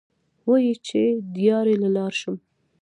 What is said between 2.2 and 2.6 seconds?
شم ـ